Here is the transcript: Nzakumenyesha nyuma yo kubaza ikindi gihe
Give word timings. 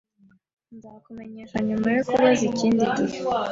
Nzakumenyesha 0.75 1.57
nyuma 1.67 1.87
yo 1.95 2.01
kubaza 2.07 2.43
ikindi 2.49 2.83
gihe 2.97 3.19